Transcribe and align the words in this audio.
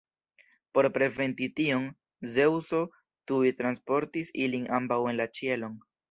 Por 0.75 0.85
preventi 0.93 1.49
tion, 1.59 1.83
Zeŭso 2.35 2.79
tuj 3.31 3.43
transportis 3.59 4.31
ilin 4.47 4.65
ambaŭ 4.79 4.99
en 5.13 5.21
la 5.21 5.29
ĉielon. 5.39 5.77